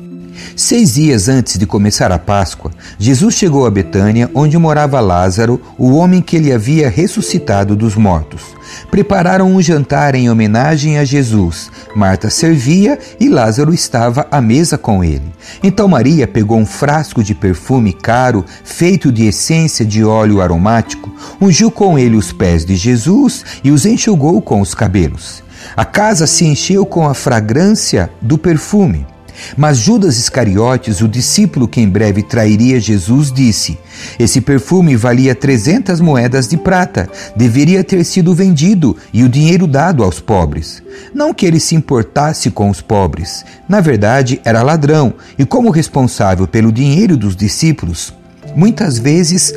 Seis 0.55 0.93
dias 0.95 1.27
antes 1.27 1.57
de 1.57 1.65
começar 1.65 2.11
a 2.11 2.19
Páscoa, 2.19 2.71
Jesus 2.97 3.35
chegou 3.35 3.65
a 3.65 3.71
Betânia, 3.71 4.29
onde 4.33 4.57
morava 4.57 4.99
Lázaro, 4.99 5.61
o 5.77 5.93
homem 5.95 6.21
que 6.21 6.35
ele 6.35 6.51
havia 6.51 6.89
ressuscitado 6.89 7.75
dos 7.75 7.95
mortos. 7.95 8.41
Prepararam 8.89 9.51
um 9.51 9.61
jantar 9.61 10.15
em 10.15 10.29
homenagem 10.29 10.97
a 10.97 11.03
Jesus. 11.03 11.71
Marta 11.95 12.29
servia 12.29 12.97
e 13.19 13.29
Lázaro 13.29 13.73
estava 13.73 14.27
à 14.31 14.39
mesa 14.41 14.77
com 14.77 15.03
ele. 15.03 15.31
Então 15.61 15.87
Maria 15.87 16.27
pegou 16.27 16.57
um 16.57 16.65
frasco 16.65 17.23
de 17.23 17.33
perfume 17.33 17.93
caro, 17.93 18.45
feito 18.63 19.11
de 19.11 19.25
essência 19.25 19.85
de 19.85 20.03
óleo 20.03 20.41
aromático, 20.41 21.13
ungiu 21.41 21.69
com 21.69 21.97
ele 21.97 22.15
os 22.15 22.31
pés 22.31 22.65
de 22.65 22.75
Jesus 22.75 23.43
e 23.63 23.71
os 23.71 23.85
enxugou 23.85 24.41
com 24.41 24.61
os 24.61 24.73
cabelos. 24.73 25.43
A 25.75 25.85
casa 25.85 26.27
se 26.27 26.45
encheu 26.45 26.85
com 26.85 27.07
a 27.07 27.13
fragrância 27.13 28.09
do 28.21 28.37
perfume. 28.37 29.12
Mas 29.57 29.77
Judas 29.77 30.17
Iscariotes, 30.17 31.01
o 31.01 31.07
discípulo 31.07 31.67
que 31.67 31.81
em 31.81 31.89
breve 31.89 32.23
trairia 32.23 32.79
Jesus, 32.79 33.31
disse: 33.31 33.77
Esse 34.17 34.41
perfume 34.41 34.95
valia 34.95 35.35
trezentas 35.35 35.99
moedas 35.99 36.47
de 36.47 36.57
prata, 36.57 37.09
deveria 37.35 37.83
ter 37.83 38.03
sido 38.03 38.33
vendido 38.33 38.95
e 39.13 39.23
o 39.23 39.29
dinheiro 39.29 39.67
dado 39.67 40.03
aos 40.03 40.19
pobres. 40.19 40.81
Não 41.13 41.33
que 41.33 41.45
ele 41.45 41.59
se 41.59 41.75
importasse 41.75 42.51
com 42.51 42.69
os 42.69 42.81
pobres. 42.81 43.45
Na 43.67 43.81
verdade, 43.81 44.41
era 44.43 44.63
ladrão 44.63 45.13
e, 45.37 45.45
como 45.45 45.69
responsável 45.69 46.47
pelo 46.47 46.71
dinheiro 46.71 47.17
dos 47.17 47.35
discípulos, 47.35 48.13
muitas 48.55 48.97
vezes 48.97 49.53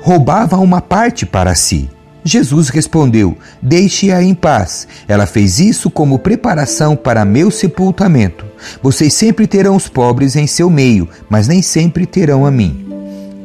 roubava 0.00 0.56
uma 0.56 0.80
parte 0.80 1.26
para 1.26 1.54
si. 1.54 1.88
Jesus 2.28 2.68
respondeu: 2.68 3.36
Deixe-a 3.60 4.22
em 4.22 4.34
paz. 4.34 4.86
Ela 5.08 5.26
fez 5.26 5.58
isso 5.58 5.90
como 5.90 6.18
preparação 6.18 6.94
para 6.94 7.24
meu 7.24 7.50
sepultamento. 7.50 8.44
Vocês 8.82 9.14
sempre 9.14 9.46
terão 9.46 9.74
os 9.74 9.88
pobres 9.88 10.36
em 10.36 10.46
seu 10.46 10.68
meio, 10.68 11.08
mas 11.28 11.48
nem 11.48 11.62
sempre 11.62 12.06
terão 12.06 12.44
a 12.44 12.50
mim. 12.50 12.84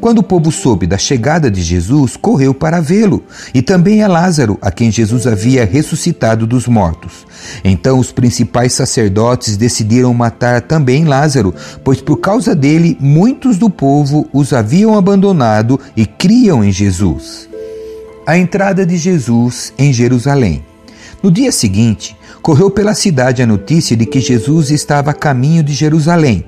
Quando 0.02 0.18
o 0.18 0.24
povo 0.24 0.52
soube 0.52 0.86
da 0.86 0.98
chegada 0.98 1.50
de 1.50 1.62
Jesus, 1.62 2.18
correu 2.18 2.54
para 2.54 2.82
vê-lo, 2.82 3.24
e 3.54 3.62
também 3.62 4.04
a 4.04 4.08
Lázaro, 4.10 4.60
a 4.62 4.70
quem 4.70 4.92
Jesus 4.92 5.26
havia 5.26 5.64
ressuscitado 5.64 6.46
dos 6.46 6.68
mortos. 6.68 7.26
Então 7.64 7.98
os 7.98 8.12
principais 8.12 8.74
sacerdotes 8.74 9.56
decidiram 9.56 10.14
matar 10.14 10.60
também 10.60 11.06
Lázaro, 11.06 11.56
pois 11.86 12.02
por 12.02 12.18
causa 12.18 12.54
dele 12.54 12.98
muitos 13.00 13.58
do 13.58 13.70
povo 13.70 14.28
os 14.34 14.52
haviam 14.52 14.98
abandonado 14.98 15.80
e 15.96 16.06
criam 16.06 16.62
em 16.62 16.72
Jesus 16.72 17.53
a 18.26 18.38
entrada 18.38 18.86
de 18.86 18.98
Jesus 18.98 19.74
em 19.78 19.92
Jerusalém. 19.92 20.64
No 21.22 21.32
dia 21.32 21.52
seguinte, 21.52 22.16
correu 22.42 22.70
pela 22.70 22.94
cidade 22.94 23.42
a 23.42 23.48
notícia 23.48 23.96
de 23.96 24.06
que 24.06 24.20
Jesus 24.20 24.70
estava 24.70 25.12
a 25.12 25.14
caminho 25.14 25.64
de 25.64 25.74
Jerusalém. 25.74 26.46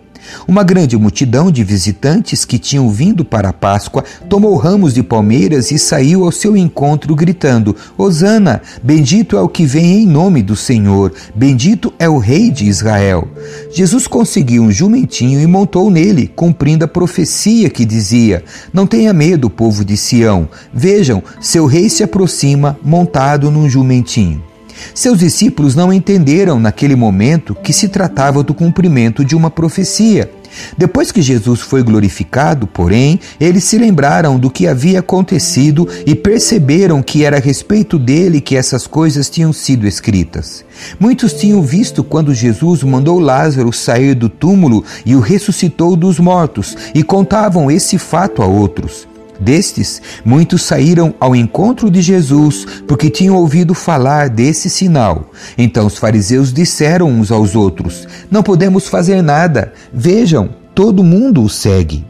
Uma 0.48 0.64
grande 0.64 0.98
multidão 0.98 1.52
de 1.52 1.64
visitantes 1.64 2.46
que 2.46 2.60
tinham 2.60 2.90
vindo 2.90 3.26
para 3.26 3.50
a 3.50 3.54
Páscoa 3.54 4.04
tomou 4.30 4.56
ramos 4.56 4.94
de 4.94 5.04
palmeiras 5.04 5.72
e 5.72 5.80
saiu 5.80 6.24
ao 6.24 6.32
seu 6.32 6.56
encontro 6.56 7.16
gritando: 7.16 7.76
Hosana, 7.98 8.62
bendito 8.84 9.38
é 9.38 9.42
o 9.42 9.50
que 9.50 9.66
vem 9.66 10.04
em 10.04 10.08
nome 10.08 10.42
do 10.42 10.56
Senhor, 10.56 11.14
bendito 11.34 11.94
é 11.98 12.08
o 12.08 12.18
Rei 12.18 12.52
de 12.52 12.66
Israel. 12.66 13.28
Jesus 13.72 14.08
conseguiu 14.08 14.64
um 14.64 14.72
jumentinho 14.72 15.40
e 15.40 15.48
montou 15.48 15.90
nele, 15.90 16.32
cumprindo 16.36 16.86
a 16.86 16.88
profecia 16.88 17.70
que 17.70 17.86
dizia: 17.86 18.44
Não 18.74 18.86
tenha 18.88 19.14
medo, 19.14 19.50
povo 19.50 19.84
de 19.84 19.98
Sião, 19.98 20.48
vejam, 20.74 21.24
seu 21.42 21.66
rei 21.66 21.90
se 21.90 22.04
aproxima 22.04 22.78
montado 22.84 23.52
num 23.52 23.70
jumentinho. 23.70 24.55
Seus 24.94 25.20
discípulos 25.20 25.76
não 25.76 25.92
entenderam 25.92 26.60
naquele 26.60 26.96
momento 26.96 27.56
que 27.56 27.74
se 27.74 27.88
tratava 27.88 28.44
do 28.44 28.54
cumprimento 28.54 29.24
de 29.24 29.36
uma 29.36 29.50
profecia. 29.50 30.30
Depois 30.78 31.12
que 31.12 31.22
Jesus 31.22 31.60
foi 31.60 31.84
glorificado, 31.84 32.66
porém, 32.68 33.20
eles 33.40 33.64
se 33.64 33.78
lembraram 33.78 34.40
do 34.40 34.50
que 34.50 34.68
havia 34.68 35.00
acontecido 35.00 35.88
e 36.06 36.16
perceberam 36.16 37.02
que 37.02 37.24
era 37.24 37.38
a 37.38 37.42
respeito 37.42 38.00
dele 38.00 38.42
que 38.42 38.56
essas 38.56 38.88
coisas 38.88 39.30
tinham 39.30 39.52
sido 39.52 39.88
escritas. 39.88 40.64
Muitos 41.00 41.34
tinham 41.34 41.62
visto 41.62 42.04
quando 42.04 42.34
Jesus 42.34 42.84
mandou 42.84 43.20
Lázaro 43.20 43.72
sair 43.74 44.16
do 44.16 44.30
túmulo 44.30 44.84
e 45.06 45.16
o 45.16 45.20
ressuscitou 45.20 45.96
dos 45.96 46.20
mortos, 46.20 46.76
e 46.94 47.04
contavam 47.04 47.70
esse 47.70 47.98
fato 47.98 48.42
a 48.42 48.46
outros. 48.46 49.08
Destes, 49.40 50.02
muitos 50.24 50.64
saíram 50.64 51.14
ao 51.20 51.36
encontro 51.36 51.90
de 51.90 52.02
Jesus 52.02 52.66
porque 52.88 53.10
tinham 53.10 53.36
ouvido 53.36 53.74
falar 53.74 54.30
desse 54.30 54.70
sinal. 54.70 55.32
Então 55.58 55.88
os 55.88 55.98
fariseus 55.98 56.54
disseram 56.54 57.08
uns 57.10 57.32
aos 57.32 57.56
outros: 57.56 58.08
Não 58.30 58.44
podemos 58.44 58.88
fazer 58.88 59.22
nada. 59.22 59.74
Vejam, 59.94 60.50
todo 60.74 61.04
mundo 61.04 61.44
o 61.44 61.50
segue. 61.50 62.06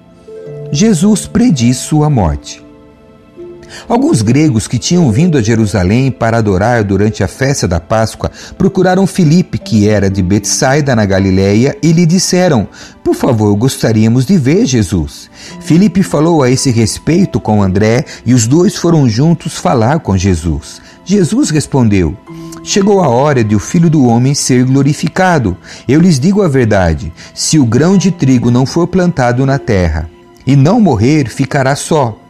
Jesus 0.71 1.25
prediz 1.27 1.77
sua 1.77 2.09
morte. 2.09 2.64
Alguns 3.87 4.21
gregos 4.21 4.67
que 4.67 4.79
tinham 4.79 5.11
vindo 5.11 5.37
a 5.37 5.41
Jerusalém 5.41 6.11
para 6.11 6.37
adorar 6.37 6.83
durante 6.83 7.23
a 7.23 7.27
festa 7.27 7.67
da 7.67 7.79
Páscoa 7.79 8.31
procuraram 8.57 9.05
Filipe, 9.05 9.57
que 9.57 9.87
era 9.87 10.09
de 10.09 10.21
Betsaida 10.21 10.95
na 10.95 11.05
Galiléia, 11.05 11.77
e 11.81 11.91
lhe 11.91 12.05
disseram: 12.05 12.67
Por 13.03 13.15
favor, 13.15 13.55
gostaríamos 13.55 14.25
de 14.25 14.37
ver 14.37 14.65
Jesus. 14.65 15.29
Filipe 15.59 16.01
falou 16.01 16.41
a 16.41 16.49
esse 16.49 16.71
respeito 16.71 17.39
com 17.39 17.61
André 17.61 18.05
e 18.25 18.33
os 18.33 18.47
dois 18.47 18.75
foram 18.75 19.07
juntos 19.07 19.57
falar 19.57 19.99
com 19.99 20.17
Jesus. 20.17 20.81
Jesus 21.03 21.49
respondeu: 21.49 22.17
Chegou 22.63 23.03
a 23.03 23.07
hora 23.07 23.43
de 23.43 23.55
o 23.55 23.59
filho 23.59 23.91
do 23.91 24.05
homem 24.05 24.33
ser 24.33 24.65
glorificado. 24.65 25.55
Eu 25.87 26.01
lhes 26.01 26.19
digo 26.19 26.41
a 26.41 26.47
verdade: 26.47 27.13
se 27.33 27.59
o 27.59 27.65
grão 27.65 27.95
de 27.95 28.09
trigo 28.09 28.49
não 28.49 28.65
for 28.65 28.87
plantado 28.87 29.45
na 29.45 29.59
terra 29.59 30.09
e 30.47 30.55
não 30.55 30.81
morrer, 30.81 31.29
ficará 31.29 31.75
só 31.75 32.24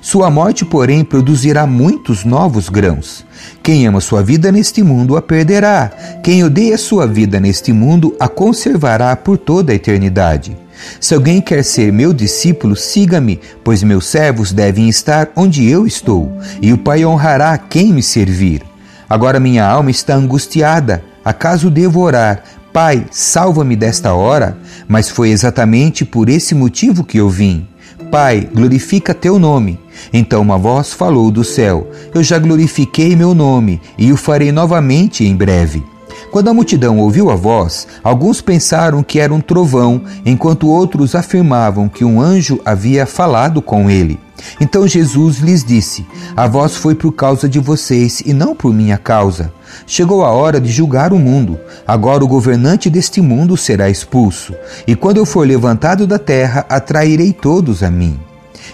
sua 0.00 0.30
morte, 0.30 0.64
porém, 0.64 1.04
produzirá 1.04 1.66
muitos 1.66 2.24
novos 2.24 2.68
grãos. 2.68 3.24
Quem 3.62 3.86
ama 3.86 4.00
sua 4.00 4.22
vida 4.22 4.50
neste 4.52 4.82
mundo 4.82 5.16
a 5.16 5.22
perderá. 5.22 5.90
Quem 6.22 6.44
odeia 6.44 6.78
sua 6.78 7.06
vida 7.06 7.40
neste 7.40 7.72
mundo 7.72 8.14
a 8.18 8.28
conservará 8.28 9.14
por 9.16 9.38
toda 9.38 9.72
a 9.72 9.74
eternidade. 9.74 10.56
Se 11.00 11.14
alguém 11.14 11.40
quer 11.40 11.64
ser 11.64 11.92
meu 11.92 12.12
discípulo, 12.12 12.76
siga-me, 12.76 13.40
pois 13.64 13.82
meus 13.82 14.06
servos 14.06 14.52
devem 14.52 14.88
estar 14.88 15.30
onde 15.34 15.68
eu 15.68 15.86
estou, 15.86 16.36
e 16.60 16.72
o 16.72 16.78
Pai 16.78 17.04
honrará 17.04 17.56
quem 17.56 17.92
me 17.92 18.02
servir. 18.02 18.62
Agora 19.08 19.40
minha 19.40 19.64
alma 19.64 19.90
está 19.90 20.14
angustiada. 20.14 21.02
Acaso 21.24 21.70
devo 21.70 22.00
orar? 22.00 22.42
Pai, 22.72 23.06
salva-me 23.10 23.74
desta 23.74 24.12
hora? 24.12 24.58
Mas 24.86 25.08
foi 25.08 25.30
exatamente 25.30 26.04
por 26.04 26.28
esse 26.28 26.54
motivo 26.54 27.04
que 27.04 27.18
eu 27.18 27.28
vim. 27.28 27.66
Pai, 28.10 28.48
glorifica 28.54 29.12
teu 29.12 29.38
nome. 29.38 29.78
Então 30.12 30.40
uma 30.40 30.56
voz 30.56 30.92
falou 30.92 31.30
do 31.30 31.42
céu: 31.42 31.90
Eu 32.14 32.22
já 32.22 32.38
glorifiquei 32.38 33.16
meu 33.16 33.34
nome 33.34 33.80
e 33.98 34.12
o 34.12 34.16
farei 34.16 34.52
novamente 34.52 35.24
em 35.24 35.34
breve. 35.34 35.82
Quando 36.30 36.48
a 36.48 36.54
multidão 36.54 36.98
ouviu 36.98 37.30
a 37.30 37.34
voz, 37.34 37.86
alguns 38.02 38.40
pensaram 38.40 39.02
que 39.02 39.18
era 39.18 39.32
um 39.32 39.40
trovão, 39.40 40.02
enquanto 40.24 40.68
outros 40.68 41.14
afirmavam 41.14 41.88
que 41.88 42.04
um 42.04 42.20
anjo 42.20 42.60
havia 42.64 43.06
falado 43.06 43.60
com 43.60 43.90
ele. 43.90 44.18
Então 44.60 44.86
Jesus 44.86 45.38
lhes 45.38 45.64
disse: 45.64 46.06
A 46.36 46.46
voz 46.46 46.76
foi 46.76 46.94
por 46.94 47.12
causa 47.12 47.48
de 47.48 47.58
vocês 47.58 48.22
e 48.24 48.32
não 48.32 48.54
por 48.54 48.72
minha 48.72 48.98
causa. 48.98 49.52
Chegou 49.86 50.24
a 50.24 50.30
hora 50.30 50.60
de 50.60 50.70
julgar 50.70 51.12
o 51.12 51.18
mundo. 51.18 51.58
Agora 51.86 52.24
o 52.24 52.28
governante 52.28 52.88
deste 52.88 53.20
mundo 53.20 53.56
será 53.56 53.90
expulso. 53.90 54.54
E 54.86 54.94
quando 54.94 55.16
eu 55.16 55.26
for 55.26 55.46
levantado 55.46 56.06
da 56.06 56.18
terra, 56.18 56.64
atrairei 56.68 57.32
todos 57.32 57.82
a 57.82 57.90
mim. 57.90 58.18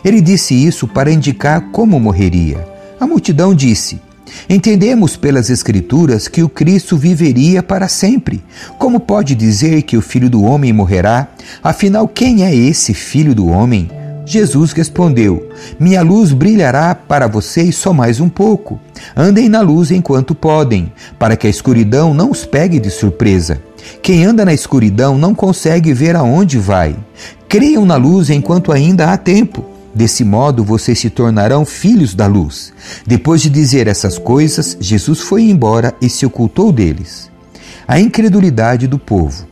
Ele 0.04 0.21
disse 0.21 0.54
isso 0.54 0.87
para 0.87 1.12
indicar 1.12 1.71
como 1.73 1.99
morreria. 1.99 2.66
A 3.00 3.06
multidão 3.06 3.54
disse: 3.54 4.00
Entendemos 4.49 5.16
pelas 5.16 5.50
Escrituras 5.50 6.28
que 6.28 6.42
o 6.42 6.49
Cristo 6.49 6.97
viveria 6.97 7.62
para 7.62 7.88
sempre. 7.88 8.42
Como 8.78 9.00
pode 9.00 9.35
dizer 9.35 9.82
que 9.82 9.97
o 9.97 10.02
Filho 10.02 10.28
do 10.28 10.42
Homem 10.42 10.73
morrerá? 10.73 11.28
Afinal, 11.62 12.09
quem 12.09 12.44
é 12.44 12.54
esse 12.54 12.94
Filho 12.94 13.35
do 13.35 13.47
Homem? 13.47 13.90
Jesus 14.25 14.73
respondeu: 14.73 15.49
Minha 15.79 16.02
luz 16.02 16.33
brilhará 16.33 16.95
para 16.95 17.26
vocês 17.26 17.76
só 17.76 17.93
mais 17.93 18.21
um 18.21 18.29
pouco. 18.29 18.81
Andem 19.17 19.49
na 19.49 19.61
luz 19.61 19.91
enquanto 19.91 20.35
podem, 20.35 20.93
para 21.19 21.37
que 21.37 21.47
a 21.47 21.50
escuridão 21.50 22.14
não 22.14 22.31
os 22.31 22.45
pegue 22.45 22.79
de 22.79 22.91
surpresa. 22.91 23.61
Quem 24.00 24.25
anda 24.25 24.45
na 24.45 24.55
escuridão 24.55 25.19
não 25.19 25.35
consegue 25.35 25.93
ver 25.93 26.17
aonde 26.17 26.59
vai. 26.59 26.97
Creiam 27.49 27.85
na 27.85 27.97
luz 27.97 28.31
enquanto 28.31 28.73
ainda 28.73 29.12
há 29.12 29.17
tempo. 29.17 29.64
Desse 29.95 30.25
modo 30.25 30.64
vocês 30.64 30.99
se 30.99 31.11
tornarão 31.11 31.64
filhos 31.64 32.14
da 32.14 32.26
luz. 32.26 32.73
Depois 33.07 33.43
de 33.43 33.50
dizer 33.50 33.87
essas 33.87 34.19
coisas, 34.19 34.76
Jesus 34.81 35.21
foi 35.21 35.43
embora 35.43 35.95
e 36.00 36.09
se 36.09 36.25
ocultou 36.25 36.73
deles. 36.73 37.31
A 37.87 38.00
incredulidade 38.00 38.87
do 38.87 38.99
povo. 38.99 39.51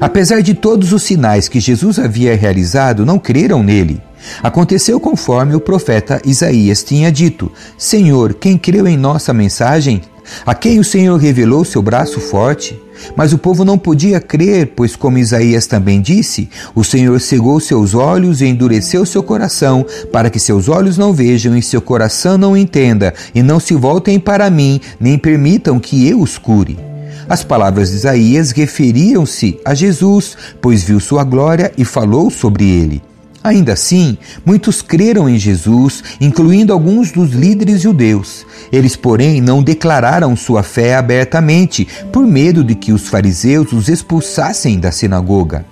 Apesar 0.00 0.42
de 0.42 0.54
todos 0.54 0.92
os 0.92 1.02
sinais 1.02 1.48
que 1.48 1.60
Jesus 1.60 1.98
havia 1.98 2.36
realizado, 2.36 3.04
não 3.04 3.18
creram 3.18 3.62
nele. 3.62 4.00
Aconteceu 4.42 5.00
conforme 5.00 5.54
o 5.54 5.60
profeta 5.60 6.20
Isaías 6.24 6.82
tinha 6.82 7.10
dito: 7.10 7.50
Senhor, 7.76 8.34
quem 8.34 8.56
creu 8.56 8.86
em 8.86 8.96
nossa 8.96 9.32
mensagem? 9.32 10.02
A 10.44 10.54
quem 10.54 10.78
o 10.78 10.84
Senhor 10.84 11.16
revelou 11.16 11.64
seu 11.64 11.80
braço 11.80 12.20
forte? 12.20 12.78
Mas 13.16 13.32
o 13.32 13.38
povo 13.38 13.64
não 13.64 13.78
podia 13.78 14.20
crer, 14.20 14.72
pois, 14.74 14.96
como 14.96 15.18
Isaías 15.18 15.66
também 15.66 16.02
disse, 16.02 16.50
o 16.74 16.84
Senhor 16.84 17.20
cegou 17.20 17.58
seus 17.60 17.94
olhos 17.94 18.40
e 18.40 18.46
endureceu 18.46 19.06
seu 19.06 19.22
coração, 19.22 19.86
para 20.12 20.28
que 20.28 20.38
seus 20.38 20.68
olhos 20.68 20.98
não 20.98 21.12
vejam 21.12 21.56
e 21.56 21.62
seu 21.62 21.80
coração 21.80 22.36
não 22.36 22.56
entenda, 22.56 23.14
e 23.34 23.42
não 23.42 23.60
se 23.60 23.74
voltem 23.74 24.18
para 24.18 24.50
mim, 24.50 24.80
nem 25.00 25.16
permitam 25.16 25.78
que 25.78 26.08
eu 26.08 26.20
os 26.20 26.36
cure. 26.36 26.87
As 27.28 27.44
palavras 27.44 27.90
de 27.90 27.96
Isaías 27.96 28.52
referiam-se 28.52 29.60
a 29.64 29.74
Jesus, 29.74 30.36
pois 30.60 30.82
viu 30.82 30.98
sua 30.98 31.24
glória 31.24 31.72
e 31.76 31.84
falou 31.84 32.30
sobre 32.30 32.64
ele. 32.64 33.02
Ainda 33.44 33.74
assim, 33.74 34.18
muitos 34.44 34.82
creram 34.82 35.28
em 35.28 35.38
Jesus, 35.38 36.02
incluindo 36.20 36.72
alguns 36.72 37.12
dos 37.12 37.30
líderes 37.30 37.80
judeus. 37.80 38.44
Eles, 38.72 38.96
porém, 38.96 39.40
não 39.40 39.62
declararam 39.62 40.34
sua 40.34 40.62
fé 40.62 40.96
abertamente, 40.96 41.86
por 42.12 42.26
medo 42.26 42.64
de 42.64 42.74
que 42.74 42.92
os 42.92 43.08
fariseus 43.08 43.72
os 43.72 43.88
expulsassem 43.88 44.80
da 44.80 44.90
sinagoga. 44.90 45.64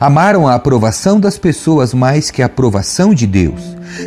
Amaram 0.00 0.48
a 0.48 0.54
aprovação 0.54 1.20
das 1.20 1.38
pessoas 1.38 1.94
mais 1.94 2.30
que 2.30 2.42
a 2.42 2.46
aprovação 2.46 3.14
de 3.14 3.26
Deus. 3.26 3.60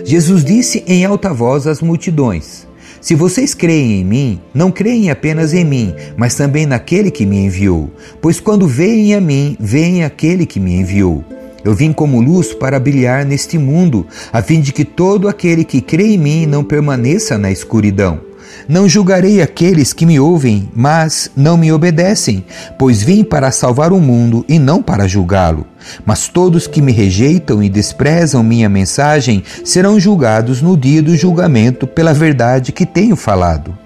Jesus 0.04 0.44
disse 0.44 0.84
em 0.86 1.06
alta 1.06 1.34
voz 1.34 1.66
às 1.66 1.82
multidões: 1.82 2.67
Se 3.08 3.16
vocês 3.16 3.54
creem 3.54 4.02
em 4.02 4.04
mim, 4.04 4.42
não 4.54 4.70
creem 4.70 5.10
apenas 5.10 5.54
em 5.54 5.64
mim, 5.64 5.96
mas 6.18 6.36
também 6.36 6.66
naquele 6.66 7.10
que 7.10 7.26
me 7.26 7.38
enviou. 7.38 7.90
Pois 8.22 8.42
quando 8.42 8.68
veem 8.68 9.16
a 9.16 9.22
mim, 9.22 9.56
veem 9.62 10.04
aquele 10.04 10.46
que 10.46 10.60
me 10.60 10.76
enviou. 10.76 11.24
Eu 11.64 11.74
vim 11.74 11.94
como 11.94 12.20
luz 12.20 12.54
para 12.54 12.78
brilhar 12.78 13.24
neste 13.24 13.58
mundo, 13.58 14.06
a 14.30 14.42
fim 14.42 14.60
de 14.60 14.74
que 14.74 14.84
todo 14.84 15.30
aquele 15.30 15.64
que 15.64 15.80
crê 15.80 16.16
em 16.16 16.18
mim 16.18 16.46
não 16.46 16.66
permaneça 16.66 17.38
na 17.38 17.50
escuridão. 17.50 18.20
Não 18.68 18.88
julgarei 18.88 19.42
aqueles 19.42 19.94
que 19.94 20.06
me 20.06 20.20
ouvem, 20.20 20.70
mas 20.76 21.32
não 21.36 21.58
me 21.58 21.72
obedecem, 21.72 22.44
pois 22.78 23.02
vim 23.02 23.24
para 23.24 23.52
salvar 23.52 23.92
o 23.92 24.00
mundo 24.00 24.46
e 24.48 24.60
não 24.60 24.82
para 24.82 25.08
julgá-lo. 25.08 25.66
Mas 26.06 26.28
todos 26.28 26.68
que 26.68 26.82
me 26.82 26.92
rejeitam 26.92 27.62
e 27.64 27.70
desprezam 27.70 28.44
minha 28.44 28.70
mensagem 28.70 29.44
serão 29.64 30.00
julgados 30.00 30.62
no 30.62 30.78
dia 30.78 31.02
do 31.02 31.16
julgamento 31.16 31.88
pela 31.88 32.14
verdade 32.14 32.72
que 32.72 32.86
tenho 32.86 33.16
falado. 33.16 33.78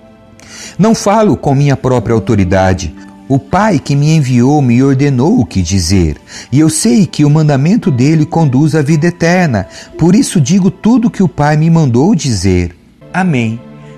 Não 0.78 0.96
falo 0.96 1.38
com 1.38 1.54
minha 1.54 1.78
própria 1.78 2.14
autoridade. 2.14 2.94
O 3.28 3.40
Pai 3.40 3.80
que 3.80 3.96
me 3.96 4.16
enviou 4.16 4.62
me 4.62 4.84
ordenou 4.84 5.40
o 5.40 5.46
que 5.46 5.62
dizer, 5.62 6.18
e 6.52 6.60
eu 6.60 6.70
sei 6.70 7.06
que 7.06 7.24
o 7.24 7.30
mandamento 7.30 7.90
dele 7.90 8.26
conduz 8.26 8.76
à 8.76 8.82
vida 8.82 9.08
eterna. 9.08 9.68
Por 9.98 10.16
isso 10.16 10.42
digo 10.42 10.70
tudo 10.70 11.10
que 11.10 11.24
o 11.24 11.30
Pai 11.30 11.56
me 11.56 11.70
mandou 11.70 12.14
dizer. 12.14 12.76
Amém. 13.14 13.71